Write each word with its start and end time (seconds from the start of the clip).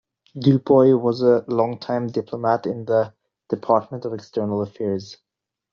Dupuy 0.33 0.95
was 0.95 1.21
a 1.21 1.45
long 1.47 1.77
time 1.77 2.07
diplomat 2.07 2.65
in 2.65 2.85
the 2.85 3.13
Department 3.49 4.03
of 4.03 4.15
External 4.15 4.63
Affairs. 4.63 5.17